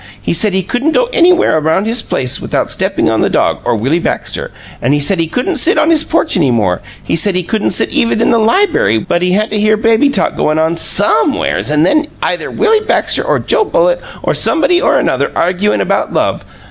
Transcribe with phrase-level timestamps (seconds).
[0.19, 3.75] He said he couldn't go anywhere around the place without steppin' on the dog or
[3.75, 4.49] Willie Baxter.
[4.81, 7.43] An' he said he couldn't sit on his own porch any more; he said he
[7.43, 10.75] couldn't sit even in the liberry but he had to hear baby talk goin' on
[10.75, 16.11] SOMEwheres an' then either Willie Baxter or Joe Bullitt or somebody or another arguin' about
[16.11, 16.45] love.